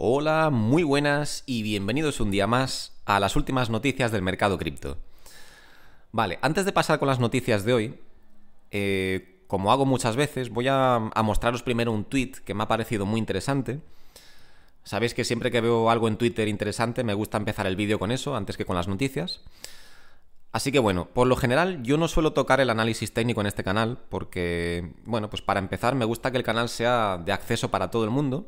[0.00, 4.96] Hola, muy buenas y bienvenidos un día más a las últimas noticias del mercado cripto.
[6.12, 7.98] Vale, antes de pasar con las noticias de hoy,
[8.70, 12.68] eh, como hago muchas veces, voy a, a, mostraros primero un tweet que me ha
[12.68, 13.80] parecido muy interesante.
[14.84, 18.12] Sabéis que siempre que veo algo en Twitter interesante me gusta empezar el vídeo con
[18.12, 19.40] eso antes que con las noticias.
[20.52, 23.64] Así que bueno, por lo general yo no suelo tocar el análisis técnico en este
[23.64, 27.90] canal porque, bueno, pues para empezar me gusta que el canal sea de acceso para
[27.90, 28.46] todo el mundo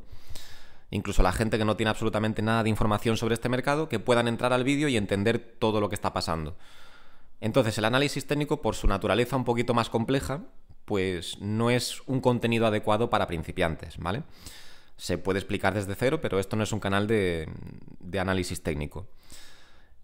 [0.90, 4.28] incluso la gente que no tiene absolutamente nada de información sobre este mercado, que puedan
[4.28, 6.56] entrar al vídeo y entender todo lo que está pasando.
[7.40, 10.42] Entonces, el análisis técnico, por su naturaleza un poquito más compleja,
[10.84, 14.24] pues no es un contenido adecuado para principiantes, ¿vale?
[14.96, 17.48] Se puede explicar desde cero, pero esto no es un canal de,
[18.18, 19.08] análisis técnico.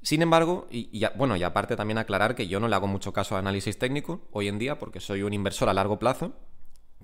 [0.00, 3.34] Sin embargo, y, bueno, y aparte también aclarar que yo no le hago mucho caso
[3.34, 6.33] a análisis técnico hoy en día porque soy un inversor a largo plazo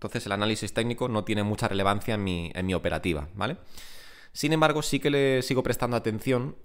[0.03, 3.57] entonces el análisis técnico no tiene mucha relevancia en mi, en mi operativa, ¿vale?
[4.33, 6.57] Sin embargo, sí que le sigo prestando atención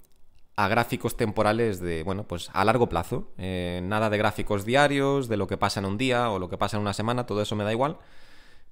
[0.56, 3.32] a gráficos temporales de, bueno, pues a largo plazo.
[3.38, 6.58] Eh, nada de gráficos diarios, de lo que pasa en un día o lo que
[6.58, 8.00] pasa en una semana, todo eso me da igual.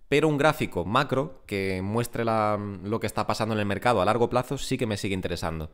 [0.10, 4.32] Pero un gráfico macro que muestre lo que está pasando en el mercado a largo
[4.32, 5.70] plazo sí que me sigue interesando.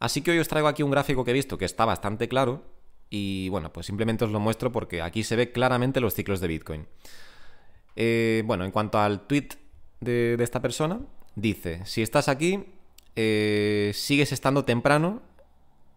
[0.00, 2.62] Así que hoy os traigo aquí un gráfico que he visto que está bastante claro
[3.10, 6.48] y bueno, pues simplemente os lo muestro porque aquí se ve claramente los ciclos de
[6.48, 6.86] Bitcoin.
[8.00, 9.48] Eh, bueno, en cuanto al tweet
[9.98, 11.00] de, esta persona,
[11.34, 12.64] dice, si estás aquí,
[13.16, 15.20] eh, sigues estando temprano,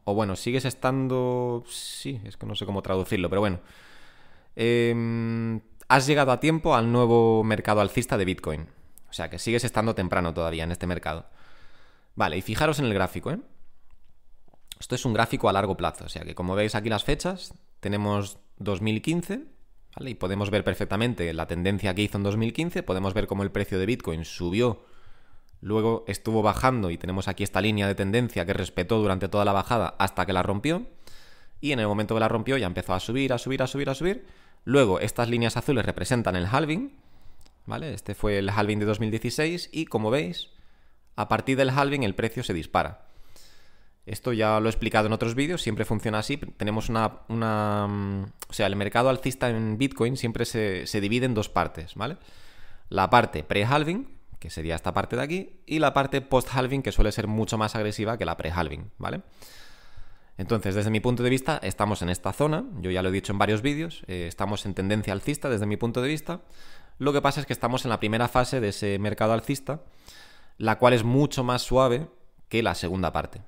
[0.03, 1.63] o bueno, sigues estando...
[1.67, 3.59] Sí, es que no sé cómo traducirlo, pero bueno.
[4.55, 8.67] Em, has llegado a tiempo al nuevo mercado alcista de Bitcoin.
[9.07, 11.27] O sea que sigues estando temprano todavía en este mercado.
[12.15, 13.39] Vale, y fijaros en el gráfico, ¿eh?
[14.79, 17.53] Esto es un gráfico a largo plazo, o sea que como veis aquí las fechas,
[17.79, 19.45] tenemos 2015,
[19.99, 23.77] y podemos ver perfectamente la tendencia que hizo en 2015, podemos ver cómo el precio
[23.77, 24.83] de Bitcoin subió,
[25.61, 29.53] luego estuvo bajando y tenemos aquí esta línea de tendencia que respetó durante toda la
[29.53, 30.87] bajada hasta que la rompió,
[31.59, 33.89] y en el momento que la rompió ya empezó a subir, a subir, a subir,
[33.89, 34.25] a subir.
[34.65, 36.91] Luego estas líneas azules representan el halving,
[37.67, 37.93] ¿vale?
[37.93, 40.49] Este fue el halving de 2016 y como veis,
[41.15, 43.10] a partir del halving el precio se dispara.
[44.05, 46.37] Esto ya lo he explicado en otros vídeos, siempre funciona así.
[46.37, 51.49] Tenemos una, mm, O sea, el mercado alcista en Bitcoin siempre se, divide en dos
[51.49, 52.17] partes, ¿vale?
[52.89, 54.07] La parte pre-halving,
[54.39, 57.75] que sería esta parte de aquí, y la parte post-halving, que suele ser mucho más
[57.75, 59.21] agresiva que la pre-halving, ¿vale?
[60.37, 63.31] Entonces, desde mi punto de vista, estamos en esta zona, yo ya lo he dicho
[63.31, 66.41] en varios vídeos, eh, estamos en tendencia alcista desde mi punto de vista.
[66.97, 69.83] Lo que pasa es que estamos en la primera fase de ese mercado alcista,
[70.57, 72.07] la cual es mucho más suave
[72.49, 73.41] que la segunda parte.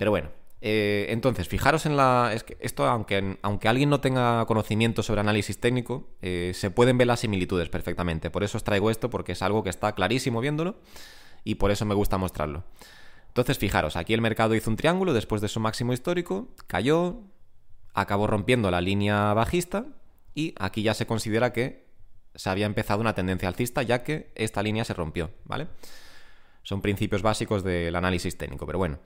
[0.00, 0.30] Pero bueno,
[0.62, 2.32] eh, entonces, fijaros en la.
[2.32, 6.96] Es que esto, aunque, aunque alguien no tenga conocimiento sobre análisis técnico, eh, se pueden
[6.96, 8.30] ver las similitudes perfectamente.
[8.30, 10.76] Por eso os traigo esto, porque es algo que está clarísimo viéndolo
[11.44, 12.64] y por eso me gusta mostrarlo.
[13.28, 17.20] Entonces, fijaros, aquí el mercado hizo un triángulo después de su máximo histórico, cayó,
[17.92, 19.84] acabó rompiendo la línea bajista
[20.34, 21.84] y aquí ya se considera que
[22.34, 25.66] se había empezado una tendencia alcista, ya que esta línea se rompió, ¿vale?
[26.62, 28.98] Son principios básicos del análisis técnico, pero bueno.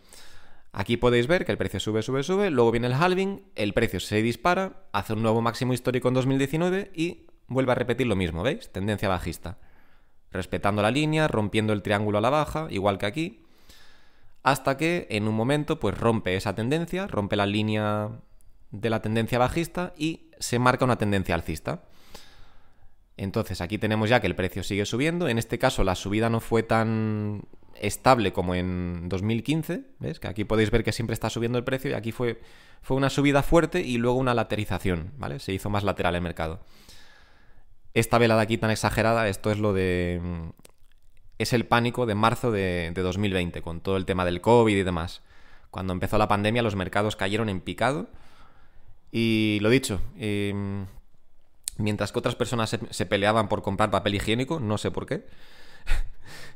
[0.77, 4.01] Aquí podéis ver que el precio sube, sube, sube, luego viene el halving, el precio
[4.01, 8.43] se dispara, hace un nuevo máximo histórico en 2019 y vuelve a repetir lo mismo,
[8.43, 8.73] ¿veis?
[8.73, 9.59] Tendencia bajista.
[10.33, 13.45] Respetando la línea, rompiendo el triángulo a la baja, igual que aquí,
[14.43, 18.11] hasta que en un momento pues rompe esa tendencia, rompe la línea
[18.73, 21.85] de la tendencia bajista y se marca una tendencia alcista.
[23.17, 26.41] Entonces aquí tenemos ya que el precio sigue subiendo, en este caso la subida no
[26.41, 27.43] fue tan
[27.81, 30.21] estable como en 2015, ¿ves?
[30.21, 32.41] Que aquí podéis ver que siempre está subiendo el precio y aquí fue,
[32.83, 35.39] fue una subida fuerte y luego una laterización, ¿vale?
[35.39, 36.61] Se hizo más lateral el mercado.
[37.95, 40.21] Esta vela de aquí tan exagerada, esto es lo de...
[40.23, 40.49] Mm,
[41.39, 45.23] es el pánico de marzo de, 2020, con todo el tema del COVID y demás.
[45.71, 48.09] Cuando empezó la pandemia los mercados cayeron en picado
[49.11, 50.87] y lo dicho, em,
[51.77, 55.27] mientras que otras personas se, peleaban por comprar papel higiénico, no sé por qué,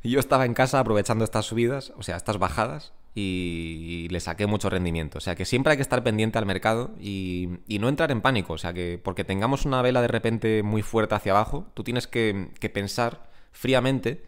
[0.03, 4.70] yo estaba en casa aprovechando estas subidas, o sea, estas bajadas, y, le saqué mucho
[4.70, 5.19] rendimiento.
[5.19, 7.49] O sea, que siempre hay que estar pendiente al mercado y,
[7.81, 8.55] no entrar en pánico.
[8.55, 12.06] O sea, que porque tengamos una vela de repente muy fuerte hacia abajo, tú tienes
[12.06, 14.25] que, que pensar fríamente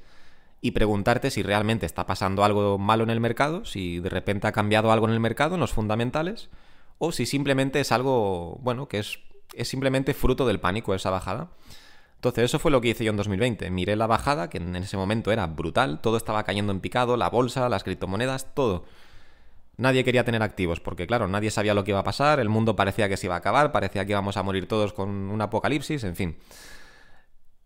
[0.61, 4.53] y preguntarte si realmente está pasando algo malo en el mercado, si de repente ha
[4.53, 6.51] cambiado algo en el mercado, en los fundamentales,
[6.99, 9.21] o si simplemente es algo, bueno, que es,
[9.55, 11.51] es simplemente fruto del pánico esa bajada.
[12.21, 13.71] Entonces, eso fue lo que hice yo en 2020.
[13.71, 17.31] Miré la bajada, que en ese momento era brutal, todo estaba cayendo en picado, la
[17.31, 18.85] bolsa, las criptomonedas, todo.
[19.79, 22.77] Nadie quería tener activos, porque claro, nadie sabía lo que iba a pasar, el mundo
[22.77, 26.05] parecía que se iba a acabar, parecía que íbamos a morir todos con un apocalipsis,
[26.05, 26.37] en fin.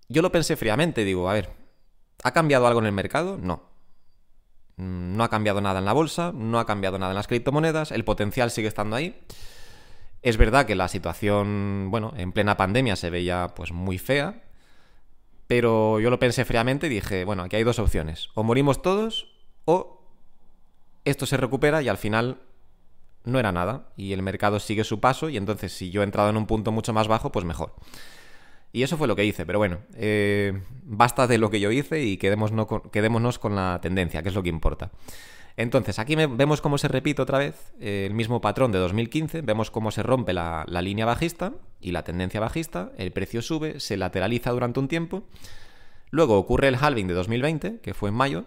[0.09, 1.51] Yo lo pensé fríamente, digo, a ver,
[2.23, 3.37] ¿ha cambiado algo en el mercado?
[3.37, 3.65] No.
[4.77, 7.91] Mm, no ha cambiado nada en la bolsa, no ha cambiado nada en las criptomonedas,
[7.91, 9.21] el potencial sigue estando ahí.
[10.25, 14.43] Es verdad que la situación, bueno, en plena pandemia se veía pues muy fea,
[15.47, 19.29] pero yo lo pensé fríamente y dije, bueno, aquí hay dos opciones, o morimos todos
[19.67, 20.01] o
[21.05, 22.39] esto se recupera y al final
[23.25, 26.31] no era nada y el mercado sigue su paso y entonces si yo he entrado
[26.31, 27.75] en un punto mucho más bajo, pues mejor.
[28.73, 32.03] Y eso fue lo que hice, pero bueno, eh, basta de lo que yo hice
[32.03, 34.91] y quedémonos con, quedémonos con la tendencia, que es lo que importa.
[35.57, 39.71] Entonces, aquí vemos cómo se repite otra vez eh, el mismo patrón de 2015, vemos
[39.71, 44.51] cómo se rompe la, línea bajista y la tendencia bajista, el precio sube, se lateraliza
[44.51, 45.23] durante un tiempo,
[46.11, 48.47] luego ocurre el halving de 2020, que fue en mayo,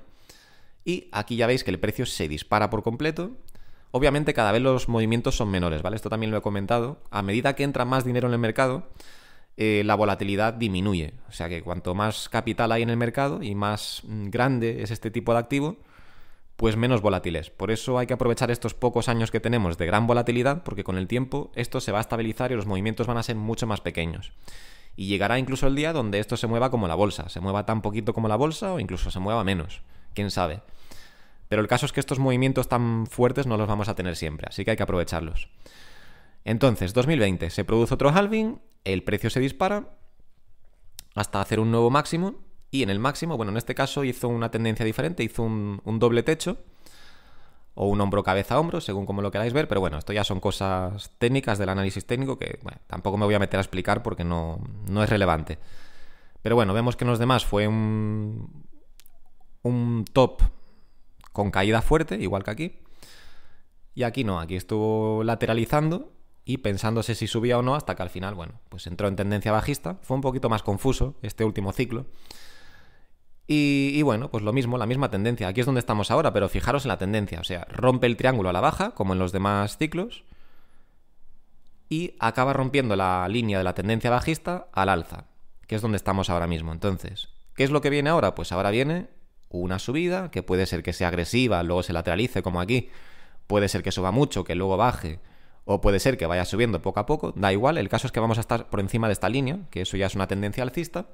[0.83, 3.31] y aquí ya veis que el precio se dispara por completo,
[3.91, 5.95] Obviamente cada vez los movimientos son menores, ¿vale?
[5.95, 7.01] Esto también lo he comentado.
[7.09, 8.89] A medida que entra más dinero en el mercado,
[9.55, 11.13] eh, la volatilidad disminuye.
[11.29, 14.91] O sea que cuanto más capital hay en el mercado y más mm, grande es
[14.91, 15.77] este tipo de activo,
[16.57, 17.51] pues menos volátil es.
[17.51, 20.97] Por eso hay que aprovechar estos pocos años que tenemos de gran volatilidad, porque con
[20.97, 23.79] el tiempo esto se va a estabilizar y los movimientos van a ser mucho más
[23.79, 24.33] pequeños.
[24.95, 27.83] Y llegará incluso el día donde esto se mueva como la bolsa, se mueva tan
[27.83, 29.83] poquito como la bolsa o incluso se mueva menos.
[30.15, 30.61] ¿Quién sabe?
[31.47, 34.47] Pero el caso es que estos movimientos tan fuertes no los vamos a tener siempre,
[34.49, 35.49] así que hay que aprovecharlos.
[36.43, 39.89] Entonces, 2020 se produce otro halving, el precio se dispara
[41.13, 44.51] hasta hacer un nuevo máximo y en el máximo, bueno, en este caso hizo una
[44.51, 46.57] tendencia diferente, hizo un, doble techo
[47.75, 50.23] o un hombro cabeza a hombro, según como lo queráis ver, pero bueno, esto ya
[50.23, 54.23] son cosas técnicas del análisis técnico que tampoco me voy a meter a explicar porque
[54.23, 54.59] no,
[54.89, 55.59] no es relevante.
[56.41, 58.65] Pero bueno, vemos que en los demás fue un,
[59.63, 60.41] un top
[61.31, 62.79] con caída fuerte, igual que aquí.
[63.93, 66.11] Y aquí no, aquí estuvo lateralizando
[66.45, 69.51] y pensándose si subía o no hasta que al final, bueno, pues entró en tendencia
[69.51, 69.97] bajista.
[70.01, 72.05] Fue un poquito más confuso este último ciclo.
[73.49, 75.47] Y, bueno, pues lo mismo, la misma tendencia.
[75.47, 77.39] Aquí es donde estamos ahora, pero fijaros en la tendencia.
[77.39, 80.25] O sea, rompe el triángulo a la baja, como en los demás ciclos,
[81.87, 85.25] y acaba rompiendo la línea de la tendencia bajista al alza,
[85.65, 86.73] que es donde estamos ahora mismo.
[86.73, 88.35] Entonces, ¿qué es lo que viene ahora?
[88.35, 89.07] Pues ahora viene
[89.49, 92.89] una subida, que puede ser que sea agresiva, luego se lateralice, como aquí.
[93.47, 95.21] Puede ser que suba mucho, que luego baje
[95.69, 98.21] o puede ser que vaya subiendo poco a poco, da igual, el caso es que
[98.21, 101.07] vamos a estar por encima de esta línea, que eso ya es una tendencia alcista,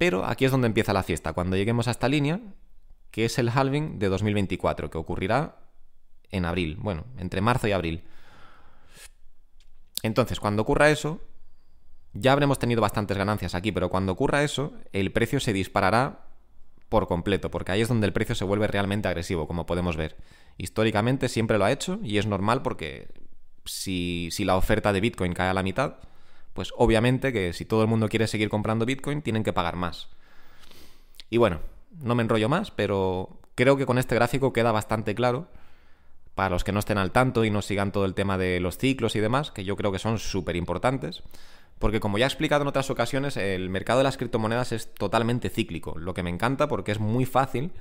[0.00, 2.40] pero aquí es donde empieza la fiesta, cuando lleguemos a esta línea,
[3.10, 5.58] que es el halving de 2024, que ocurrirá
[6.30, 8.02] en abril, bueno, entre marzo y abril.
[10.02, 11.20] Entonces, cuando ocurra eso,
[12.14, 16.28] ya habremos tenido bastantes ganancias aquí, pero cuando ocurra eso, el precio se disparará
[16.88, 20.16] por completo, porque ahí es donde el precio se vuelve realmente agresivo, como podemos ver.
[20.56, 23.08] Históricamente siempre lo ha hecho y es normal porque
[23.66, 25.96] si, la oferta de Bitcoin cae a la mitad,
[26.52, 30.08] pues obviamente que si todo el mundo quiere seguir comprando Bitcoin, tienen que pagar más.
[31.28, 31.60] Y bueno,
[32.02, 35.48] no me enrollo más, pero creo que con este gráfico queda bastante claro,
[36.34, 38.78] para los que no estén al tanto y no sigan todo el tema de los
[38.78, 41.22] ciclos y demás, que yo creo que son súper importantes,
[41.78, 45.50] porque como ya he explicado en otras ocasiones, el mercado de las criptomonedas es totalmente
[45.50, 47.72] cíclico, lo que me encanta porque es muy fácil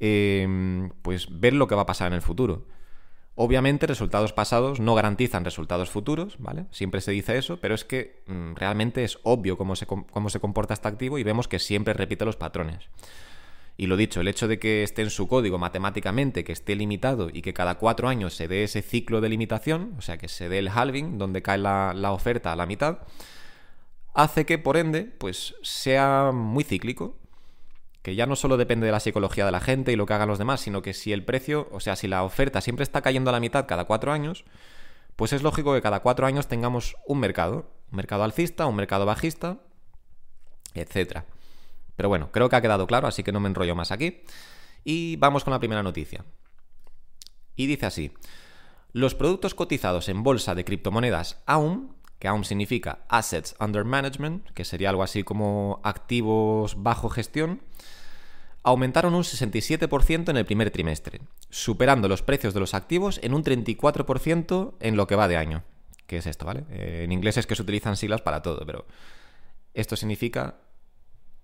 [0.00, 2.66] eh, pues ver lo que va a pasar en el futuro.
[3.34, 6.66] Obviamente, resultados pasados no garantizan resultados futuros, ¿vale?
[6.70, 10.38] Siempre se dice eso, pero es que mm, realmente es obvio cómo se, cómo se
[10.38, 12.90] comporta este activo y vemos que siempre repite los patrones.
[13.78, 17.30] Y lo dicho, el hecho de que esté en su código matemáticamente, que esté limitado
[17.32, 20.50] y que cada cuatro años se dé ese ciclo de limitación, o sea, que se
[20.50, 22.98] dé el halving, donde cae la, la oferta a la mitad,
[24.12, 27.16] hace que, por ende, pues sea muy cíclico
[28.02, 30.28] que ya no solo depende de la psicología de la gente y lo que hagan
[30.28, 33.30] los demás, sino que si el precio, o sea, si la oferta siempre está cayendo
[33.30, 34.44] a la mitad cada cuatro años,
[35.16, 39.06] pues es lógico que cada cuatro años tengamos un mercado, un mercado alcista, un mercado
[39.06, 39.58] bajista,
[40.74, 41.20] etc.
[41.96, 44.24] Pero bueno, creo que ha quedado claro, así que no me enrollo más aquí.
[44.84, 46.24] Y vamos con la primera noticia.
[47.54, 48.12] Y dice así,
[48.92, 54.64] los productos cotizados en bolsa de criptomonedas AUM, que AUM significa Assets Under Management, que
[54.64, 57.62] sería algo así como activos bajo gestión,
[58.62, 63.42] aumentaron un 67% en el primer trimestre, superando los precios de los activos en un
[63.42, 65.64] 34% en lo que va de año.
[66.06, 66.62] ¿Qué es esto, vale?
[66.70, 68.86] Eh, en inglés es que se utilizan siglas para todo, pero
[69.74, 70.58] esto significa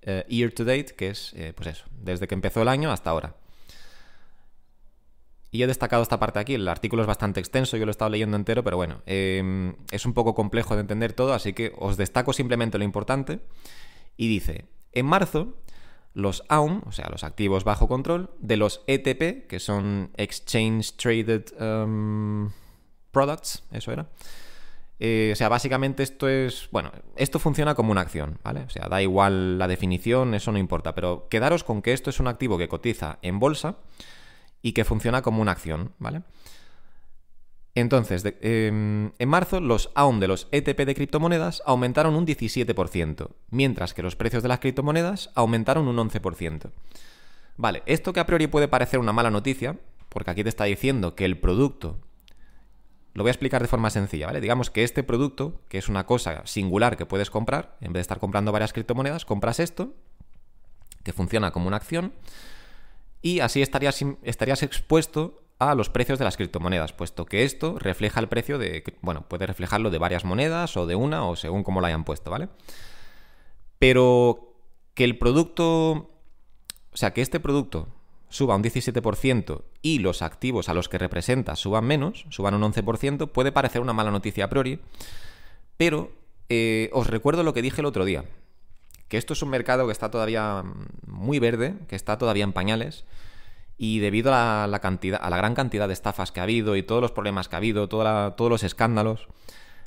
[0.03, 3.11] eh, year to date, que es, eh, pues eso, desde que empezó el año hasta
[3.11, 3.35] ahora.
[5.51, 8.11] Y he destacado esta parte aquí, el artículo es bastante extenso, yo lo he estado
[8.11, 11.97] leyendo entero, pero bueno, em, es un poco complejo de entender todo, así que os
[11.97, 13.41] destaco simplemente lo importante.
[14.17, 15.57] Y dice, en marzo
[16.13, 21.45] los AUM, o sea, los activos bajo control, de los ETP, que son Exchange Traded
[21.61, 22.51] um,
[23.11, 24.09] Products, eso era,
[25.01, 28.63] Eh, o sea, básicamente esto es, bueno, esto funciona como una acción, ¿vale?
[28.63, 32.19] O sea, da igual la definición, eso no importa, pero quedaros con que esto es
[32.19, 33.77] un activo que cotiza en bolsa
[34.63, 36.23] y que funciona como una acción, ¿vale?
[37.75, 43.95] Entonces, em, en marzo los AUM de los ETP de criptomonedas aumentaron un 17%, mientras
[43.95, 46.73] que los precios de las criptomonedas aumentaron un 11%.
[47.57, 51.15] Vale, esto que a priori puede parecer una mala noticia, porque aquí te está diciendo
[51.15, 51.99] que el producto
[53.15, 54.41] lo voy a explicar de forma sencilla, ¿vale?
[54.41, 58.03] Digamos que este producto, que es una cosa singular que puedes comprar, en vez de
[58.03, 59.95] estar comprando varias criptomonedas, compras esto,
[61.03, 62.13] que funciona como una acción,
[63.23, 68.21] y así estarías, estarías expuesto a los precios de las criptomonedas, puesto que esto refleja
[68.21, 71.81] el precio de, bueno, puede reflejarlo de varias monedas o de una o según cómo
[71.81, 72.49] lo hayan puesto, ¿vale?
[73.79, 74.55] Pero
[74.95, 77.89] que el producto, o sea, que este producto
[78.29, 83.31] suba un 17% y los activos a los que representa suban menos, suban un 11%,
[83.33, 84.81] puede parecer una mala noticia a priori,
[85.77, 86.13] pero
[86.49, 88.25] eh, os recuerdo lo que dije el otro día,
[89.09, 90.63] que esto es un mercado que está todavía
[91.07, 93.05] muy verde, que está todavía en pañales,
[93.79, 96.83] y debido a la, cantidad, a la gran cantidad de estafas que ha habido y
[96.83, 99.29] todos los problemas que ha habido, todos los escándalos,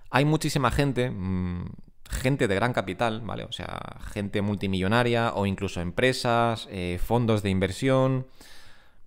[0.10, 1.66] hay muchísima gente, mm,
[2.10, 3.44] gente de gran capital, ¿vale?
[3.44, 8.28] O sea, gente multimillonaria o incluso empresas, eh, fondos de inversión,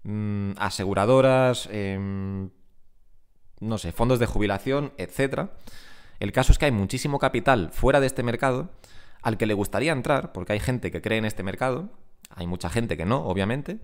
[0.04, 2.50] mm, aseguradoras, em,
[3.60, 5.50] no sé, fondos de jubilación, etc.
[6.20, 8.70] El caso es que hay muchísimo capital fuera de este mercado
[9.24, 11.90] al que le gustaría entrar, porque hay gente que cree en este mercado,
[12.28, 13.78] hay mucha gente que no, obviamente,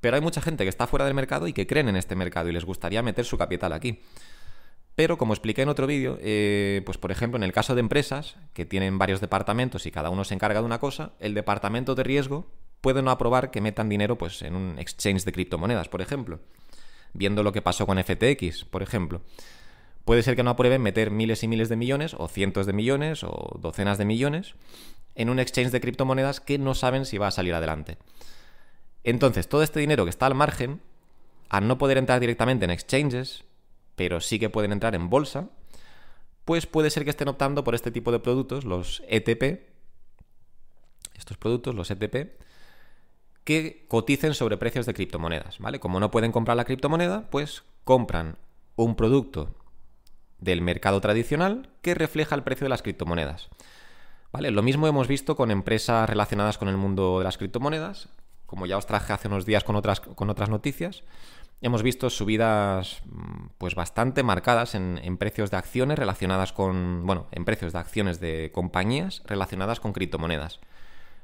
[0.00, 2.48] pero hay mucha gente que está fuera del mercado y que creen en este mercado
[2.48, 4.00] y les gustaría meter su capital aquí.
[4.94, 8.36] Pero como expliqué en otro vídeo, eh, pues por ejemplo en el caso de empresas
[8.54, 12.02] que tienen varios departamentos y cada uno se encarga de una cosa, el departamento de
[12.02, 16.40] riesgo puede no aprobar que metan dinero pues, en un exchange de criptomonedas, por ejemplo.
[17.12, 19.22] Viendo lo que pasó con FTX, por ejemplo.
[20.08, 23.22] Puede ser que no aprueben meter miles y miles de millones, o cientos de millones,
[23.24, 24.54] o docenas de millones,
[25.14, 27.98] en un exchange de criptomonedas que no saben si va a salir adelante.
[29.04, 30.80] Entonces, todo este dinero que está al margen,
[31.50, 33.44] al no poder entrar directamente en exchanges,
[33.96, 35.50] pero sí que pueden entrar en bolsa,
[36.46, 39.60] pues puede ser que estén optando por este tipo de productos, los ETP,
[41.16, 42.40] estos productos, los ETP,
[43.44, 45.78] que coticen sobre precios de criptomonedas, ¿vale?
[45.78, 48.38] Como no pueden comprar la criptomoneda, pues compran
[48.74, 49.57] un producto
[50.38, 53.48] del mercado tradicional que refleja el precio de las criptomonedas.
[54.32, 54.50] ¿Vale?
[54.50, 58.08] Lo mismo hemos visto con empresas relacionadas con el mundo de las criptomonedas,
[58.46, 61.02] como ya os traje hace unos días con otras, con otras noticias,
[61.60, 67.44] hemos visto subidas mm, pues bastante marcadas en, precios de acciones relacionadas con, bueno, en
[67.44, 70.60] precios de acciones de compañías relacionadas con criptomonedas,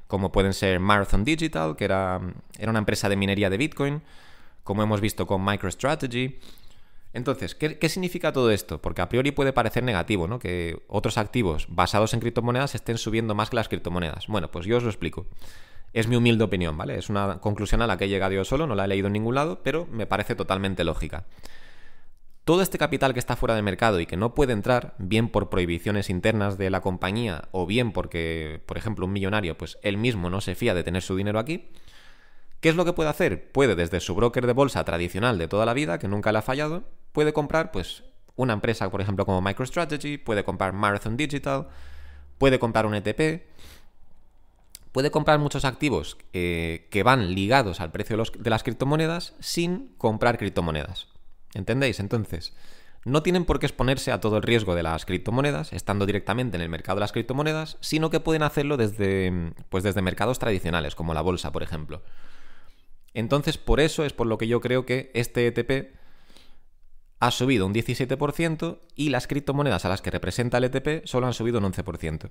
[0.07, 2.21] como pueden ser Marathon Digital, que era,
[2.59, 4.01] era una empresa de minería de Bitcoin,
[4.63, 6.39] como hemos visto con MicroStrategy.
[7.15, 8.81] Entonces, ¿qué, ¿qué, significa todo esto?
[8.81, 10.37] Porque a priori puede parecer negativo, ¿no?
[10.37, 14.27] Que otros activos basados en criptomonedas estén subiendo más que las criptomonedas.
[14.27, 15.25] Bueno, pues yo os lo explico.
[15.93, 16.97] Es mi humilde opinión, ¿vale?
[16.97, 19.13] Es una conclusión a la que he llegado yo solo, no la he leído en
[19.13, 21.23] ningún lado, pero me parece totalmente lógica.
[22.43, 25.49] Todo este capital que está fuera del mercado y que no puede entrar, bien por
[25.49, 30.29] prohibiciones internas de la compañía o bien porque, por ejemplo, un millonario, pues él mismo
[30.29, 31.69] no se fía de tener su dinero aquí,
[32.65, 33.51] ¿qué es lo que puede hacer?
[33.51, 36.41] Puede desde su broker de bolsa tradicional de toda la vida, que nunca le ha
[36.41, 38.03] fallado, puede comprar pues
[38.35, 41.67] una empresa, por ejemplo, como MicroStrategy, puede comprar Marathon Digital,
[42.39, 43.43] puede comprar un ETP,
[44.91, 50.39] puede comprar muchos activos eh, que van ligados al precio de, las criptomonedas sin comprar
[50.39, 51.09] criptomonedas.
[51.53, 51.99] ¿Entendéis?
[51.99, 52.55] Entonces,
[53.03, 56.63] no tienen por qué exponerse a todo el riesgo de las criptomonedas, estando directamente en
[56.63, 61.13] el mercado de las criptomonedas, sino que pueden hacerlo desde, pues desde mercados tradicionales, como
[61.13, 62.01] la bolsa, por ejemplo.
[63.15, 65.95] Entonces, por eso es por lo que yo creo que este ETP
[67.19, 71.33] ha subido un 17% y las criptomonedas a las que representa el ETP solo han
[71.33, 72.29] subido un 11%.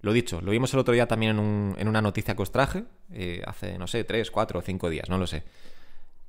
[0.00, 1.36] Lo dicho, lo vimos el otro día también
[1.76, 5.08] en, una noticia que os traje, eh, hace, no sé, 3, 4 o 5 días,
[5.08, 5.42] no lo sé,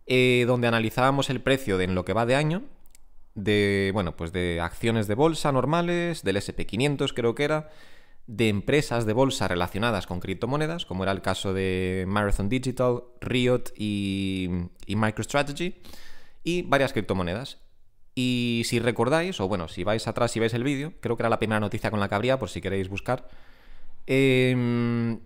[0.07, 2.63] eh, donde analizábamos el precio de en lo que va de año
[3.35, 7.69] de, bueno, pues de acciones de bolsa normales, del SP500 creo que era,
[8.29, 13.73] de empresas de bolsa relacionadas con criptomonedas, como era el caso de Marathon Digital, Riot
[13.75, 14.49] y,
[14.87, 15.75] MicroStrategy,
[16.43, 17.57] y varias criptomonedas.
[18.15, 21.29] Y si recordáis, o bueno, si vais atrás y veis el vídeo, creo que era
[21.29, 23.27] la primera noticia con la que habría, por si queréis buscar,
[24.11, 25.19] Em,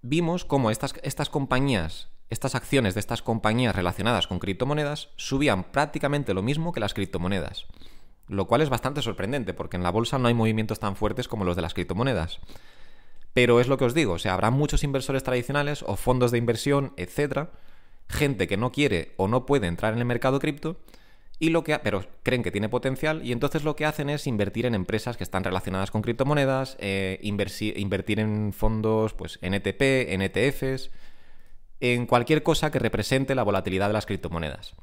[0.00, 6.32] vimos cómo estas, estas compañías, estas acciones de estas compañías relacionadas con criptomonedas subían prácticamente
[6.32, 7.66] lo mismo que las criptomonedas.
[8.28, 11.44] Lo cual es bastante sorprendente, porque en la bolsa no hay movimientos tan fuertes como
[11.44, 12.40] los de las criptomonedas.
[13.34, 16.38] Pero es lo que os digo, o sea, habrá muchos inversores tradicionales o fondos de
[16.38, 17.50] inversión, etcétera,
[18.08, 20.76] gente que no quiere o no puede entrar en el mercado cripto
[21.38, 24.66] Y lo que pero creen que tiene potencial y entonces lo que hacen es invertir
[24.66, 30.22] en empresas que están relacionadas con criptomonedas, eh, invertir en fondos, pues en ETP, en
[30.22, 30.90] ETFs,
[31.80, 34.76] en cualquier cosa que represente la volatilidad de las criptomonedas.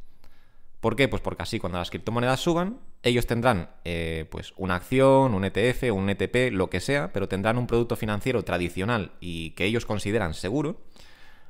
[0.80, 1.08] ¿Por qué?
[1.08, 5.92] Pues porque así cuando las criptomonedas suban, ellos tendrán eh, pues una acción, un ETF,
[5.92, 10.34] un ETP, lo que sea, pero tendrán un producto financiero tradicional y que ellos consideran
[10.34, 10.78] seguro.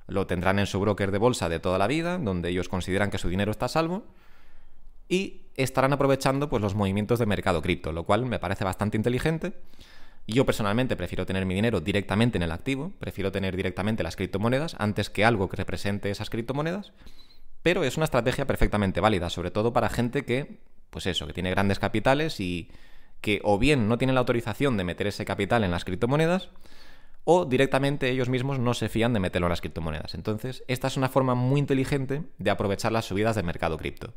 [0.08, 3.20] Lo tendrán en su broker de bolsa de toda la vida, donde ellos consideran que
[3.20, 4.04] su dinero está a salvo.
[5.08, 9.54] Y estarán aprovechando pues, los movimientos de mercado cripto, lo cual me parece bastante inteligente.
[10.26, 14.76] Yo personalmente prefiero tener mi dinero directamente en el activo, prefiero tener directamente las criptomonedas
[14.78, 16.94] antes que algo que represente esas criptomonedas.
[17.62, 21.52] Pero es una estrategia perfectamente válida, sobre todo para gente que, pues eso, que tiene
[21.52, 22.70] grandes capitales y
[23.22, 26.50] que o bien no tienen la autorización de meter ese capital en las criptomonedas,
[27.26, 30.16] o directamente ellos mismos no se fían de meterlo en las criptomonedas.
[30.16, 34.14] Entonces, esta es una forma muy inteligente de aprovechar las subidas del mercado cripto.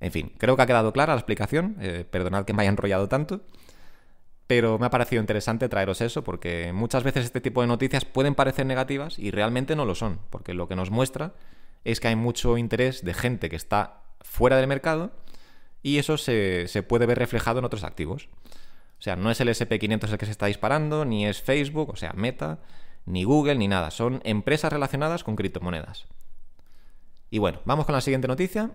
[0.00, 3.08] En fin, creo que ha quedado clara la explicación, eh, perdonad que me haya enrollado
[3.08, 3.42] tanto,
[4.46, 8.34] pero me ha parecido interesante traeros eso porque muchas veces este tipo de noticias pueden
[8.34, 11.34] parecer negativas y realmente no lo son, porque lo que nos muestra
[11.86, 15.12] es que hay mucho interés de gente que está fuera del mercado
[15.82, 18.28] y eso se, puede ver reflejado en otros activos.
[18.98, 21.96] O sea, no es el SP500 el que se está disparando, ni es Facebook, o
[21.96, 22.58] sea, Meta,
[23.04, 23.92] ni Google, ni nada.
[23.92, 26.06] Son empresas relacionadas con criptomonedas.
[27.30, 28.72] Y bueno, vamos con la siguiente noticia.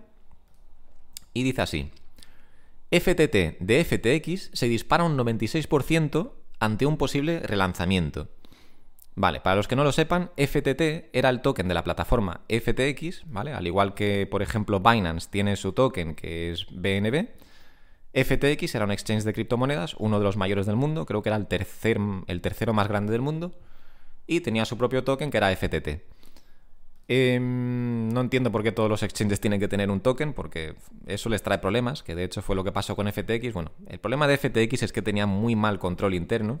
[1.34, 1.90] Y dice así.
[2.90, 8.30] FTT de FTX se dispara un 96% ante un posible relanzamiento.
[9.14, 13.24] Vale, para los que no lo sepan, FTT era el token de la plataforma FTX,
[13.26, 13.52] ¿vale?
[13.52, 17.28] Al igual que, por ejemplo, Binance tiene su token que es BNB.
[18.14, 21.36] FTX era un exchange de criptomonedas, uno de los mayores del mundo, creo que era
[21.36, 23.54] el, tercer, el tercero más grande del mundo,
[24.26, 26.02] y tenía su propio token que era FTT.
[27.08, 30.74] Em, no entiendo por qué todos los exchanges tienen que tener un token, porque
[31.06, 33.52] eso les trae problemas, que de hecho fue lo que pasó con FTX.
[33.52, 36.60] Bueno, el problema de FTX es que tenía muy mal control interno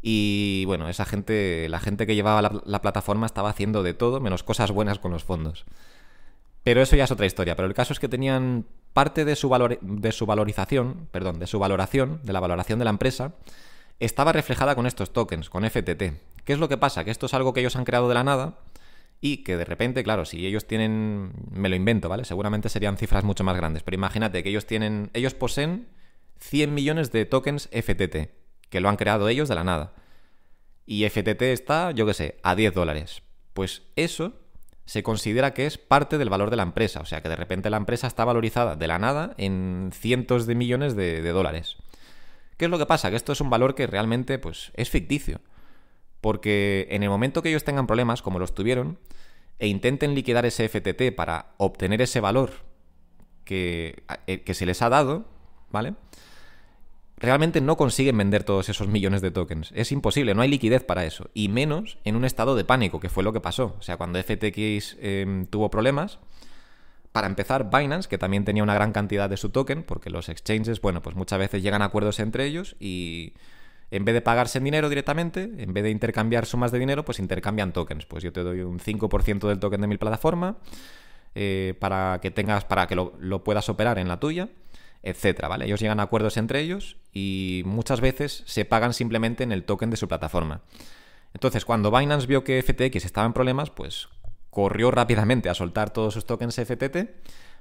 [0.00, 4.42] y bueno, esa gente, la gente que llevaba la, plataforma estaba haciendo de todo, menos
[4.42, 5.64] cosas buenas con los fondos.
[6.62, 7.56] Pero eso ya es otra historia.
[7.56, 11.46] Pero el caso es que tenían parte de su, valor, de su valorización, perdón, de
[11.46, 13.34] su valoración, de la valoración de la empresa,
[14.00, 16.02] estaba reflejada con estos tokens, con FTT.
[16.44, 17.04] ¿Qué es lo que pasa?
[17.04, 18.58] Que esto es algo que ellos han creado de la nada
[19.20, 22.24] y que de repente, claro, si ellos tienen, me lo invento, ¿vale?
[22.24, 25.88] Seguramente serían cifras mucho más grandes, pero imagínate que ellos tienen, ellos poseen
[26.38, 28.30] 100 millones de tokens FTT
[28.70, 29.92] que lo han creado ellos de la nada.
[30.86, 33.22] Y FTT está, yo qué sé, a 10 dólares.
[33.52, 34.32] Pues eso
[34.86, 37.00] se considera que es parte del valor de la empresa.
[37.00, 40.54] O sea, que de repente la empresa está valorizada de la nada en cientos de
[40.54, 41.76] millones de, dólares.
[42.56, 43.10] ¿Qué es lo que pasa?
[43.10, 45.42] Que esto es un valor que realmente pues, es ficticio.
[46.22, 48.98] Porque en el momento que ellos tengan problemas, como los tuvieron,
[49.58, 52.52] e intenten liquidar ese FTT para obtener ese valor
[53.44, 55.26] que, eh, que se les ha dado,
[55.70, 55.94] ¿vale?
[57.20, 59.72] Realmente no consiguen vender todos esos millones de tokens.
[59.74, 61.30] Es imposible, no hay liquidez para eso.
[61.34, 63.76] Y menos en un estado de pánico, que fue lo que pasó.
[63.78, 66.18] O sea, cuando FTX em, tuvo problemas,
[67.12, 70.80] para empezar, Binance, que también tenía una gran cantidad de su token, porque los exchanges,
[70.80, 73.32] bueno, pues muchas veces llegan a acuerdos entre ellos y
[73.90, 77.18] en vez de pagarse en dinero directamente, en vez de intercambiar sumas de dinero, pues
[77.18, 78.06] intercambian tokens.
[78.06, 80.58] Pues yo te doy un 5% del token de mi plataforma
[81.34, 84.48] eh, para que tengas, para que lo puedas operar en la tuya
[85.02, 85.66] etcétera, ¿vale?
[85.66, 89.90] Ellos llegan a acuerdos entre ellos y muchas veces se pagan simplemente en el token
[89.90, 90.62] de su plataforma.
[91.34, 94.08] Entonces, cuando Binance vio que FTX estaba en problemas, pues
[94.50, 96.96] corrió rápidamente a soltar todos sus tokens FTT,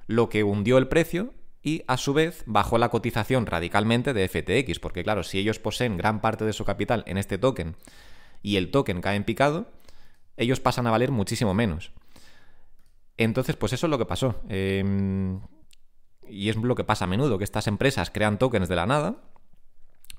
[0.08, 4.80] lo que hundió el precio y a su vez bajó la cotización radicalmente de FTX,
[4.80, 7.76] porque claro, si ellos poseen gran parte de su capital en este token
[8.41, 9.69] y el token cae en picado,
[10.38, 11.91] ellos pasan a valer muchísimo menos.
[13.17, 14.36] Entonces, pues eso es lo que pasó.
[14.47, 14.84] Eh,
[16.30, 19.16] y es lo que pasa a menudo, que estas empresas crean tokens de la nada,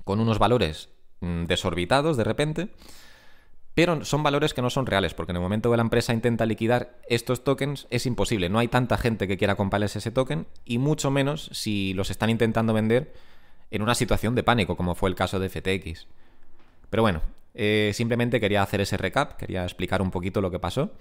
[0.03, 0.89] con unos valores
[1.21, 2.69] mm, desorbitados de repente,
[3.75, 6.45] pero son valores que no son reales, porque en el momento que la empresa intenta
[6.45, 10.79] liquidar estos tokens es imposible, no hay tanta gente que quiera comprarles ese token, y
[10.79, 13.13] mucho menos si los están intentando vender
[13.71, 16.07] en una situación de pánico, como fue el caso de FTX.
[16.89, 17.21] Pero bueno,
[17.53, 20.91] eh, simplemente quería hacer ese recap, quería explicar un poquito lo que pasó.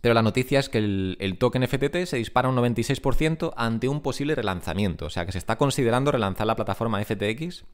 [0.00, 4.34] Pero la noticia es que el, token FTT se dispara un 96% ante un posible
[4.36, 5.06] relanzamiento.
[5.06, 7.64] O sea que se está considerando relanzar la plataforma FTX.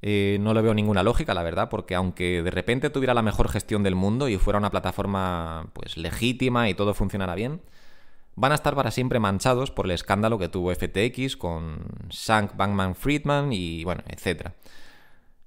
[0.00, 3.48] Eh, no le veo ninguna lógica, la verdad, porque aunque de repente tuviera la mejor
[3.50, 7.60] gestión del mundo y fuera una plataforma pues legítima y todo funcionara bien,
[8.36, 12.94] van a estar para siempre manchados por el escándalo que tuvo FTX con Shank Bankman
[12.94, 14.52] Friedman y bueno, etc.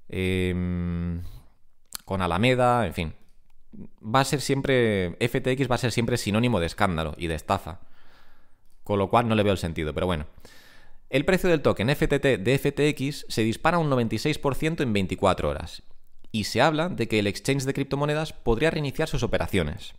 [0.09, 1.21] Em,
[2.05, 3.20] con Alameda, en fin
[3.73, 7.79] va a ser siempre, FTX va a ser siempre sinónimo de escándalo y de estafa.
[8.83, 10.25] Con lo cual no le veo el sentido, pero bueno.
[11.09, 15.83] El precio del token FTT de FTX se dispara un 96% en 24 horas.
[16.31, 19.93] Y se habla de que el exchange de criptomonedas podría reiniciar sus operaciones.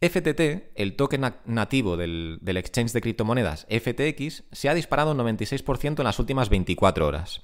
[0.00, 6.04] FTT, el token nativo del, exchange de criptomonedas FTX, se ha disparado un 96% en
[6.04, 7.42] las últimas 24 horas.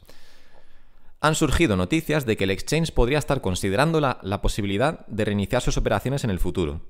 [1.22, 5.76] Han surgido noticias de que el exchange podría estar considerando la, posibilidad de reiniciar sus
[5.76, 6.80] operaciones en el futuro.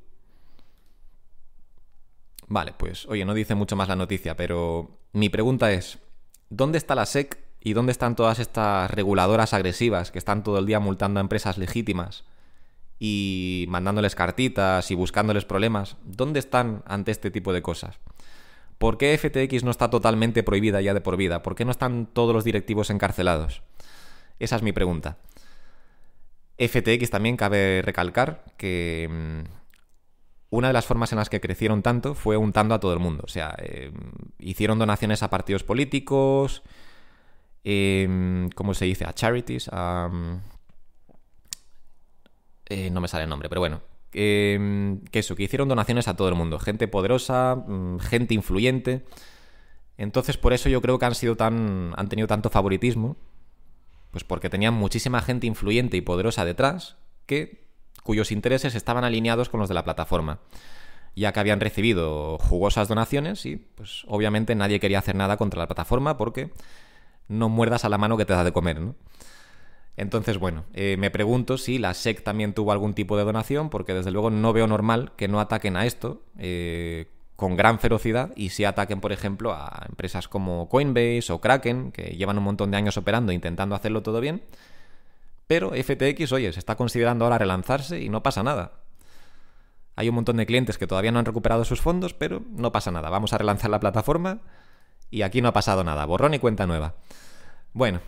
[2.46, 5.98] Vale, pues oye, no dice mucho más la noticia, pero mi pregunta es,
[6.48, 10.66] ¿dónde está la SEC y dónde están todas estas reguladoras agresivas que están todo el
[10.66, 12.24] día multando a empresas legítimas
[13.00, 15.96] y mandándoles cartitas y buscándoles problemas?
[16.04, 17.98] ¿Dónde están ante este tipo de cosas?
[18.78, 21.42] ¿Por qué FTX no está totalmente prohibida ya de por vida?
[21.42, 23.62] ¿Por qué no están todos los directivos encarcelados?
[24.40, 25.18] Esa es mi pregunta.
[26.58, 29.60] FTX también cabe recalcar que mm,
[30.50, 33.22] una de las formas en las que crecieron tanto fue untando a todo el mundo.
[33.24, 33.92] O sea, eh,
[34.38, 36.62] hicieron donaciones a partidos políticos,
[37.64, 39.04] eh, ¿cómo se dice?
[39.04, 40.10] A charities, a...
[42.66, 43.82] Eh, no me sale el nombre, pero bueno.
[44.10, 46.58] que eso, que hicieron donaciones a todo el mundo.
[46.58, 49.04] Gente poderosa, mm, gente influyente.
[49.96, 51.92] Entonces, por eso yo creo que han sido tan.
[51.96, 53.16] han tenido tanto favoritismo.
[54.10, 56.96] Pues porque tenían muchísima gente influyente y poderosa detrás
[57.26, 57.64] que
[58.02, 60.40] cuyos intereses estaban alineados con los de la plataforma,
[61.14, 65.68] ya que habían recibido jugosas donaciones y pues obviamente nadie quería hacer nada contra la
[65.68, 66.50] plataforma porque
[67.28, 68.94] no muerdas a la mano que te da de comer, ¿no?
[69.96, 73.92] Entonces, bueno, eh, me pregunto si la SEC también tuvo algún tipo de donación, porque
[73.92, 77.06] desde luego no veo normal que no ataquen a esto eh,
[77.40, 82.14] con gran ferocidad y si ataquen, por ejemplo, a empresas como Coinbase o Kraken, que
[82.16, 84.42] llevan un montón de años operando intentando hacerlo todo bien,
[85.46, 88.72] pero FTX, oye, se está considerando ahora relanzarse y no pasa nada.
[89.96, 92.90] Hay un montón de clientes que todavía no han recuperado sus fondos, pero no pasa
[92.90, 93.08] nada.
[93.08, 94.40] Vamos a relanzar la plataforma
[95.10, 96.04] y aquí no ha pasado nada.
[96.04, 96.96] Borrón y cuenta nueva.
[97.72, 98.00] Bueno,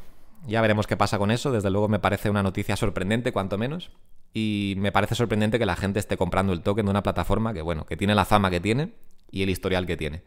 [0.46, 1.52] ya veremos qué pasa con eso.
[1.52, 3.90] Desde luego me parece una noticia sorprendente, cuanto menos.
[4.34, 7.62] Y me parece sorprendente que la gente esté comprando el token de una plataforma que,
[7.62, 8.92] bueno, que tiene la fama que tiene
[9.32, 10.22] y el historial que tiene.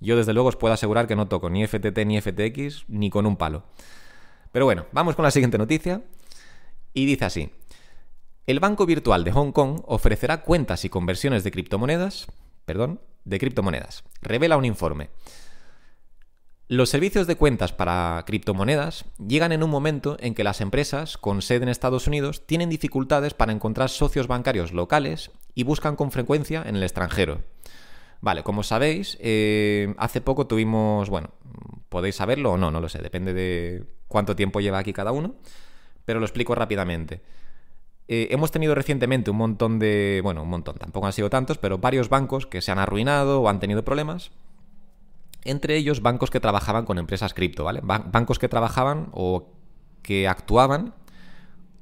[0.00, 3.26] Yo, desde luego, os puedo asegurar que no toco ni FTT ni FTX ni con
[3.26, 3.64] un palo.
[4.50, 6.02] Pero bueno, vamos con la siguiente noticia.
[6.92, 7.50] Y dice así,
[8.46, 12.26] el Banco Virtual de Hong Kong ofrecerá cuentas y conversiones de criptomonedas,
[12.64, 15.10] perdón, de criptomonedas, revela un informe.
[16.68, 21.42] Los servicios de cuentas para criptomonedas llegan en un momento en que las empresas con
[21.42, 26.64] sede en Estados Unidos tienen dificultades para encontrar socios bancarios locales y buscan con frecuencia
[26.66, 27.42] en el extranjero.
[28.20, 31.30] Vale, como sabéis, eh, hace poco tuvimos, bueno,
[31.88, 35.34] podéis saberlo o no, no lo sé, depende de cuánto tiempo lleva aquí cada uno
[36.06, 37.20] pero lo explico rápidamente.
[38.08, 41.78] Eh, hemos tenido recientemente un montón de, bueno, un montón, tampoco han sido tantos, pero
[41.78, 44.30] varios bancos que se han arruinado o han tenido problemas.
[45.44, 47.80] Entre ellos bancos que trabajaban con empresas cripto, ¿vale?
[47.82, 49.52] bancos que trabajaban o
[50.02, 50.94] que actuaban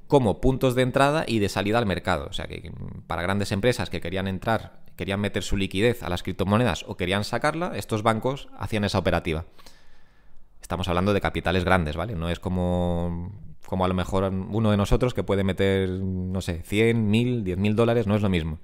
[0.07, 2.27] como puntos de entrada y de salida al mercado.
[2.29, 2.73] O sea, que
[3.07, 7.25] para grandes empresas que querían entrar, querían meter su liquidez a las criptomonedas o querían
[7.25, 9.47] sacarla, estos bancos hacían esa operativa.
[10.61, 12.15] Estamos hablando de capitales grandes, ¿vale?
[12.15, 13.33] No es como
[13.67, 17.59] como a lo mejor uno de nosotros que puede meter, no sé, 100, 1000, 10
[17.59, 18.61] mil dólares, no es lo mismo.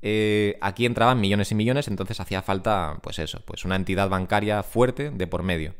[0.00, 4.62] Eh, aquí entraban millones y millones, entonces hacía falta, pues eso, pues una entidad bancaria
[4.62, 5.74] fuerte de por medio.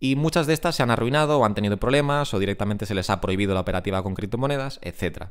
[0.00, 3.08] Y muchas de estas se han arruinado o han tenido problemas o directamente se les
[3.10, 5.26] ha prohibido la operativa con criptomonedas, etc.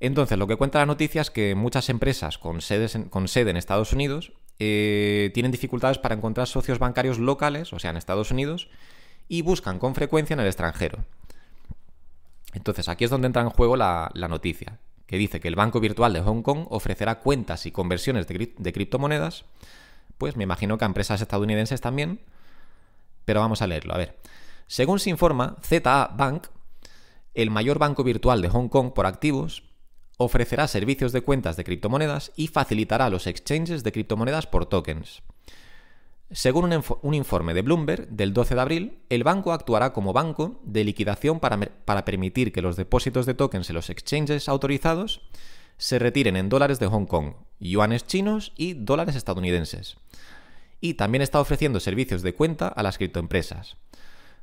[0.00, 3.58] Entonces, lo que cuenta la noticia es que muchas empresas con, sedes con sede en
[3.58, 8.68] Estados Unidos eh, tienen dificultades para encontrar socios bancarios locales, o sea, en Estados Unidos,
[9.28, 11.04] y buscan con frecuencia en el extranjero.
[12.54, 16.12] Entonces aquí es donde entra en juego la, noticia, que dice que el Banco Virtual
[16.12, 19.44] de Hong Kong ofrecerá cuentas y conversiones de, de criptomonedas,
[20.16, 22.20] pues me imagino que a empresas estadounidenses también,
[23.24, 24.18] pero vamos a leerlo, a ver.
[24.66, 26.48] Según se informa, ZA Bank,
[27.34, 29.69] el mayor banco virtual de Hong Kong por activos,
[30.22, 35.22] ofrecerá servicios de cuentas de criptomonedas y facilitará los exchanges de criptomonedas por tokens.
[36.30, 36.70] Según
[37.02, 41.40] un, informe de Bloomberg del 12 de abril, el banco actuará como banco de liquidación
[41.40, 45.22] para, para, permitir que los depósitos de tokens en los exchanges autorizados
[45.78, 49.96] se retiren en dólares de Hong Kong, yuanes chinos y dólares estadounidenses.
[50.82, 53.78] Y también está ofreciendo servicios de cuenta a las criptoempresas.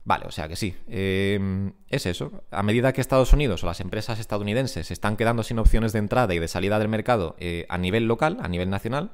[0.07, 2.45] Vale, o sea que sí, em, es eso.
[2.49, 5.99] A medida que Estados Unidos o las empresas estadounidenses se están quedando sin opciones de
[5.99, 9.11] entrada y de salida del mercado eh, a nivel local, a nivel nacional,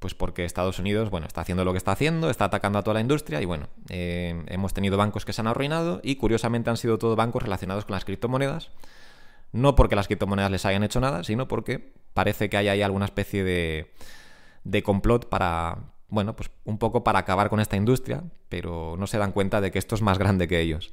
[0.00, 2.94] pues porque Estados Unidos, bueno, está haciendo lo que está haciendo, está atacando a toda
[2.94, 6.78] la industria y bueno, eh, hemos tenido bancos que se han arruinado y curiosamente han
[6.78, 8.72] sido todos bancos relacionados con las criptomonedas.
[9.52, 13.04] No porque las criptomonedas les hayan hecho nada, sino porque parece que hay ahí alguna
[13.04, 13.92] especie de,
[14.64, 19.18] de complot para, bueno, pues un poco para acabar con esta industria, pero no se
[19.18, 20.92] dan cuenta de que esto es más grande que ellos.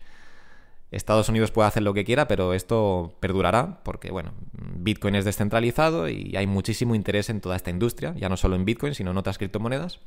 [0.91, 6.07] Estados Unidos puede hacer lo que quiera, pero esto perdurará porque, bueno, Bitcoin es descentralizado
[6.07, 9.17] y hay muchísimo interés en toda esta industria, ya no solo en Bitcoin, sino en
[9.17, 9.99] otras criptomonedas.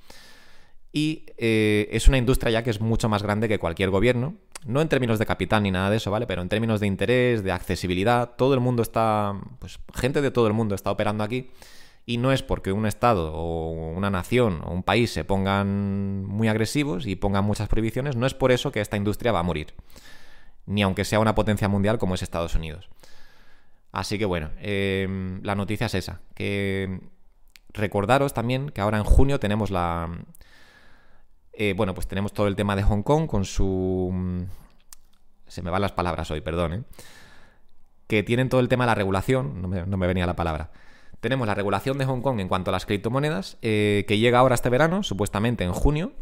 [0.92, 4.80] Y eh, es una industria ya que es mucho más grande que cualquier gobierno, no
[4.80, 6.26] en términos de capital ni nada de eso, ¿vale?
[6.26, 10.46] Pero en términos de interés, de accesibilidad, todo el mundo está, pues gente de todo
[10.46, 11.50] el mundo está operando aquí.
[12.06, 16.48] Y no es porque un Estado o una nación o un país se pongan muy
[16.48, 19.74] agresivos y pongan muchas prohibiciones, no es por eso que esta industria va a morir
[20.66, 22.90] ni aunque sea una potencia mundial como es Estados Unidos.
[23.92, 27.00] Así que bueno, em, la noticia es esa, que
[27.72, 30.10] recordaros también que ahora en junio tenemos la...
[31.52, 34.46] Eh, bueno, pues tenemos todo el tema de Hong Kong con su...
[35.46, 36.82] Se me van las palabras hoy, perdón, ¿eh?
[38.08, 40.70] Que tienen todo el tema de la regulación, no me, venía la palabra.
[41.20, 44.54] Tenemos la regulación de Hong Kong en cuanto a las criptomonedas, eh, que llega ahora
[44.54, 46.12] este verano, supuestamente en junio,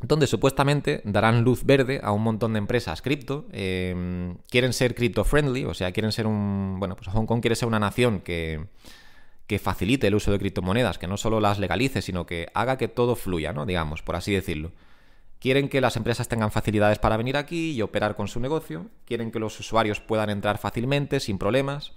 [0.00, 3.46] donde supuestamente darán luz verde a un montón de empresas cripto.
[3.52, 6.76] Em, quieren ser crypto friendly, o sea, quieren ser un.
[6.78, 8.66] Bueno, pues Hong Kong quiere ser una nación que,
[9.46, 12.88] que facilite el uso de criptomonedas, que no solo las legalice, sino que haga que
[12.88, 13.66] todo fluya, ¿no?
[13.66, 14.72] Digamos, por así decirlo.
[15.38, 18.86] Quieren que las empresas tengan facilidades para venir aquí y operar con su negocio.
[19.04, 21.92] Quieren que los usuarios puedan entrar fácilmente, sin problemas.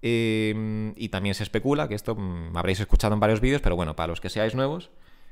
[0.00, 3.96] Em, y también se especula, que esto mm, habréis escuchado en varios vídeos, pero bueno,
[3.96, 4.90] para los que seáis nuevos,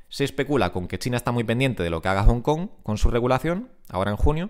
[0.09, 2.97] se especula con que China está muy pendiente de lo que haga Hong Kong con
[2.97, 4.49] su regulación, ahora en junio,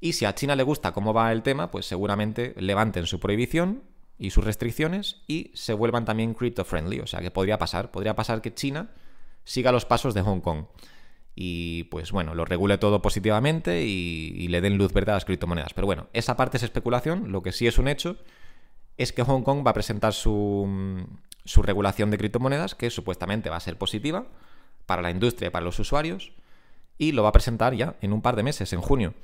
[0.00, 3.82] y si a China le gusta cómo va el tema, pues seguramente levanten su prohibición
[4.18, 7.00] y sus restricciones y se vuelvan también crypto friendly.
[7.00, 8.90] O sea que podría pasar, podría pasar que China
[9.44, 10.66] siga los pasos de Hong Kong
[11.34, 15.74] y pues bueno, lo regule todo positivamente y, le den luz verde a las criptomonedas.
[15.74, 18.16] Pero bueno, esa parte es especulación, lo que sí es un hecho
[18.96, 20.68] es que Hong Kong va a presentar su,
[21.62, 24.26] regulación de criptomonedas, que supuestamente va a ser positiva,
[24.86, 26.32] para la industria y para los usuarios,
[26.98, 29.14] y lo va a presentar ya en un par de meses, en junio.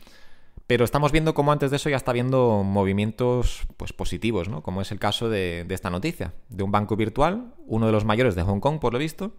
[0.66, 4.62] Pero estamos viendo cómo antes de eso ya está habiendo movimientos pues, positivos, ¿no?
[4.62, 8.34] como es el caso de, esta noticia, de un banco virtual, uno de los mayores
[8.34, 9.34] de Hong Kong, por lo visto.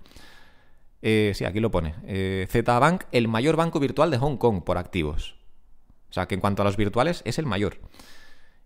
[1.01, 1.95] Eh, sí, aquí lo pone.
[2.05, 5.35] Eh, Z-Bank, el mayor banco virtual de Hong Kong por activos.
[6.09, 7.77] O sea, que en cuanto a los virtuales es el mayor.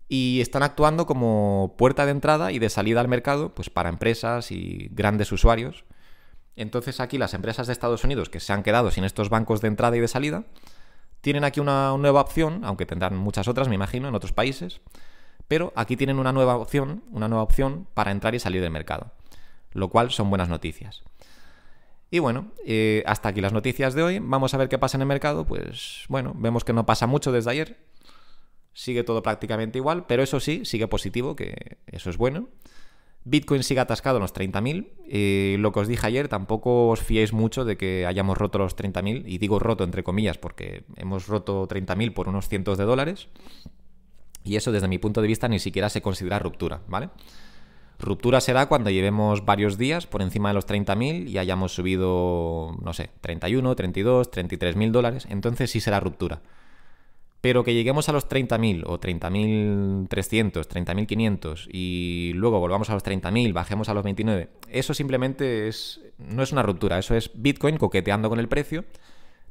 [0.08, 4.50] Y están actuando como puerta de entrada y de salida al mercado pues, para empresas
[4.50, 5.84] y grandes usuarios
[6.58, 9.68] entonces aquí las empresas de Estados Unidos que se han quedado sin estos bancos de
[9.68, 10.42] entrada y de salida,
[11.20, 14.80] tienen aquí una nueva opción, aunque tendrán muchas otras, me imagino, en otros países,
[15.46, 19.12] pero aquí tienen una nueva opción, una nueva opción para entrar y salir del mercado,
[19.70, 21.04] lo cual son buenas noticias.
[22.10, 24.18] Y bueno, eh, hasta aquí las noticias de hoy.
[24.18, 25.44] Vamos a ver qué pasa en el mercado.
[25.44, 27.76] Pues bueno, vemos que no pasa mucho desde ayer.
[28.78, 32.46] Sigue todo prácticamente igual, pero eso sí, sigue positivo, que eso es bueno.
[33.24, 34.86] Bitcoin sigue atascado en los 30.000.
[35.08, 38.76] Eh, lo que os dije ayer, tampoco os fiéis mucho de que hayamos roto los
[38.76, 39.24] 30.000.
[39.26, 43.26] Y digo roto entre comillas porque hemos roto 30.000 por unos cientos de dólares.
[44.44, 47.10] Y eso desde mi punto de vista ni siquiera se considera ruptura, ¿vale?
[47.98, 52.92] Ruptura será cuando llevemos varios días por encima de los 30.000 y hayamos subido, no
[52.92, 55.26] sé, 31, 32, 33.000 dólares.
[55.28, 56.42] Entonces sí será ruptura.
[57.40, 63.52] Pero que lleguemos a los 30.000 o 30.300, 30.500 y luego volvamos a los 30.000,
[63.52, 68.28] bajemos a los 29, eso simplemente es, no es una ruptura, eso es Bitcoin coqueteando
[68.28, 68.84] con el precio,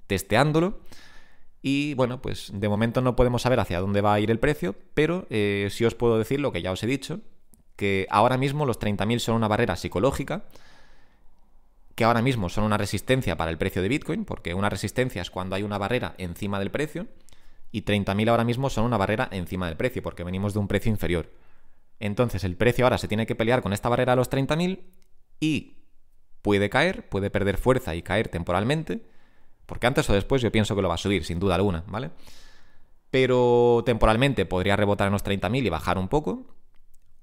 [0.07, 0.79] testeándolo
[1.61, 4.75] y bueno, pues de momento no podemos saber hacia dónde va a ir el precio,
[4.93, 7.21] pero eh, sí os puedo decir lo que ya os he dicho,
[7.75, 10.45] que ahora mismo los 30.000 son una barrera psicológica,
[11.95, 15.31] que ahora mismo son una resistencia para el precio de Bitcoin, porque una resistencia es
[15.31, 17.07] cuando hay una barrera encima del precio,
[17.77, 20.91] y 30.000 ahora mismo son una barrera encima del precio, porque venimos de un precio
[20.91, 21.31] inferior.
[21.99, 24.79] Entonces el precio ahora se tiene que pelear con esta barrera a los 30.000
[25.39, 25.77] y
[26.41, 29.05] puede caer, puede perder fuerza y caer temporalmente,
[29.67, 32.09] porque antes o después yo pienso que lo va a subir, sin duda alguna, ¿vale?
[33.11, 36.47] Pero temporalmente podría rebotar en los 30.000 y bajar un poco,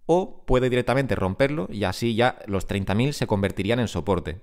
[0.06, 4.40] o puede directamente romperlo y así ya los 30.000 se convertirían en soporte.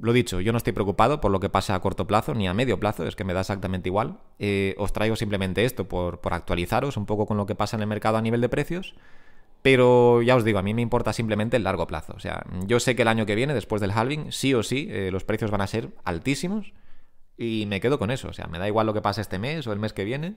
[0.00, 2.54] Lo dicho, yo no estoy preocupado por lo que pase a corto plazo ni a
[2.54, 4.18] medio plazo, es que me da exactamente igual.
[4.38, 7.86] Eh, os traigo simplemente esto por, actualizaros un poco con lo que pasa en el
[7.86, 8.94] mercado a nivel de precios.
[9.60, 12.14] Pero ya os digo, a mí me importa simplemente el largo plazo.
[12.16, 14.88] O sea, yo sé que el año que viene, después del halving, sí o sí,
[14.90, 16.72] eh, los precios van a ser altísimos.
[17.36, 18.28] Y me quedo con eso.
[18.28, 20.36] O sea, me da igual lo que pase este mes o el mes que viene.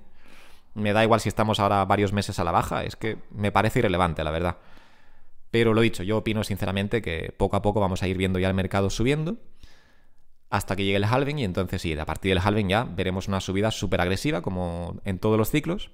[0.74, 2.84] Me da igual si estamos ahora varios meses a la baja.
[2.84, 4.58] Es que me parece irrelevante, la verdad.
[5.52, 8.50] Pero lo dicho, yo opino sinceramente que poco a poco vamos a ir viendo ya
[8.50, 9.38] el mercado subiendo
[10.54, 13.42] hasta que llegue el halving y entonces sí, a partir del halving ya veremos una
[13.42, 15.90] subida súper agresiva como en todos los ciclos.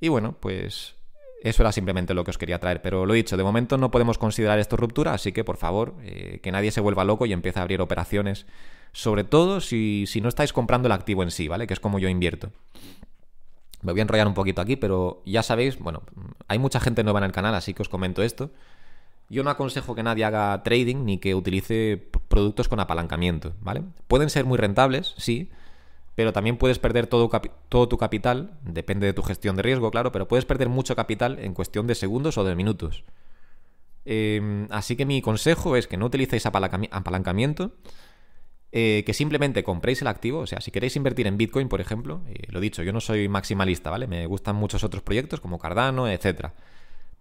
[0.00, 0.96] Y bueno, pues
[1.44, 2.82] eso era simplemente lo que os quería traer.
[2.82, 6.40] Pero lo dicho, de momento no podemos considerar esto ruptura, así que por favor, eh,
[6.42, 8.44] que nadie se vuelva loco y empiece a abrir operaciones.
[8.90, 11.68] Sobre todo si, si no estáis comprando el activo en sí, ¿vale?
[11.68, 12.50] Que es como yo invierto.
[13.82, 16.02] Me voy a enrollar un poquito aquí, pero ya sabéis, bueno,
[16.48, 18.50] hay mucha gente nueva en el canal, así que os comento esto.
[19.30, 23.84] Yo no aconsejo que nadie haga trading ni que utilice productos con apalancamiento, ¿vale?
[24.08, 25.50] Pueden ser muy rentables, sí,
[26.16, 27.30] pero también puedes perder todo,
[27.68, 31.38] todo, tu capital, depende de tu gestión de riesgo, claro, pero puedes perder mucho capital
[31.38, 33.04] en cuestión de segundos o de minutos.
[34.04, 37.72] Em, así que mi consejo es que no utilicéis apalancamiento,
[38.72, 42.22] eh, que simplemente compréis el activo, o sea, si queréis invertir en Bitcoin, por ejemplo,
[42.28, 44.08] eh, lo dicho, yo no soy maximalista, ¿vale?
[44.08, 46.50] Me gustan muchos otros proyectos como Cardano, etc.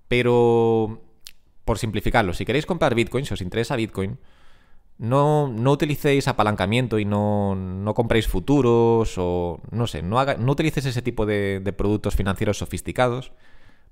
[0.07, 1.01] Pero,
[1.69, 4.17] por simplificarlo, si queréis comprar Bitcoin, si os interesa Bitcoin,
[4.97, 10.55] no, no utilicéis apalancamiento y no, no, compréis futuros o no sé, no, haga, no
[10.57, 13.33] ese tipo de, de, productos financieros sofisticados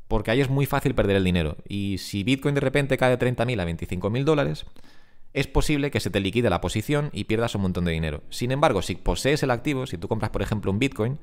[0.08, 1.58] porque ahí es muy fácil perder el dinero.
[1.70, 4.66] Y si Bitcoin de repente cae de 30.000 a 25.000 dólares,
[5.34, 8.24] es posible que se te liquide la posición y pierdas un montón de dinero.
[8.32, 11.20] Sin embargo, si posees el activo, si tú compras por ejemplo un Bitcoin,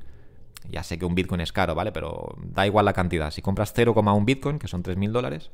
[0.71, 1.91] ya sé que un Bitcoin es caro, ¿vale?
[1.91, 3.33] Pero da igual la cantidad.
[3.33, 5.51] Si compras 0,1 Bitcoin, que son 3.000 dólares,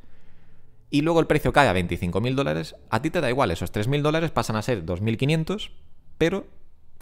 [0.90, 4.02] y luego el precio cae a 25.000 dólares, a ti te da igual, esos 3.000
[4.02, 5.70] dólares pasan a ser 2.500,
[6.18, 6.46] pero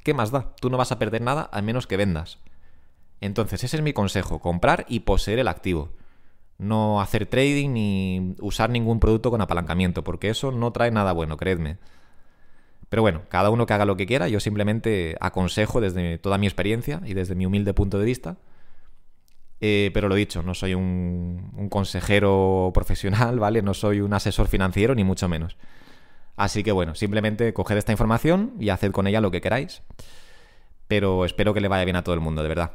[0.04, 0.54] ¿qué más da?
[0.60, 2.38] Tú no vas a perder nada a menos que vendas.
[3.20, 5.90] Entonces, ese es mi consejo, comprar y poseer el activo.
[6.58, 11.36] No hacer trading ni usar ningún producto con apalancamiento, porque eso no trae nada bueno,
[11.36, 11.78] creedme.
[12.88, 16.46] Pero bueno, cada uno que haga lo que quiera, yo simplemente aconsejo desde toda mi
[16.46, 18.36] experiencia y desde mi humilde punto de vista
[19.60, 23.62] eh, pero lo dicho, no soy un, consejero profesional, ¿vale?
[23.62, 25.56] No soy un asesor financiero, ni mucho menos.
[26.36, 29.82] Así que bueno, simplemente coged esta información y haced con ella lo que queráis.
[30.86, 32.72] Pero espero que le vaya bien a todo el mundo, de verdad.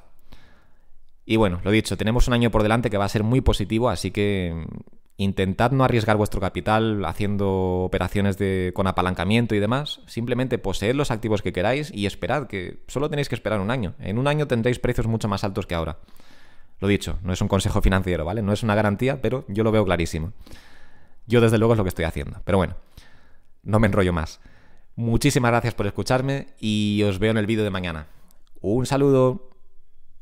[1.26, 3.90] Y bueno, lo dicho, tenemos un año por delante que va a ser muy positivo,
[3.90, 4.66] así que
[5.16, 10.02] intentad no arriesgar vuestro capital haciendo operaciones de, con apalancamiento y demás.
[10.06, 13.96] Simplemente poseed los activos que queráis y esperad, que solo tenéis que esperar un año.
[14.00, 16.00] En un año tendréis precios mucho más altos que ahora.
[16.80, 18.42] Lo dicho, no es un consejo financiero, ¿vale?
[18.42, 20.34] No es una garantía, pero yo lo veo clarísimo.
[21.28, 22.42] Yo desde luego es lo que estoy haciendo.
[22.44, 22.76] Pero bueno,
[23.64, 24.42] no me enrollo más.
[24.96, 28.08] Muchísimas gracias por escucharme y os veo en el vídeo de mañana.
[28.62, 29.53] Un saludo.